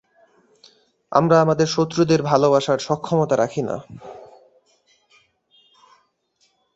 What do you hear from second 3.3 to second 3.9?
রাখি না।